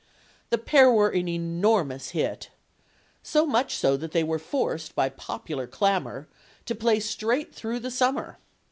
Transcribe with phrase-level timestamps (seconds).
[0.49, 2.49] The pair were an enormous hit.
[3.21, 6.27] So much so that they were forced, by popular clamor,
[6.65, 8.39] to play straight through the summer.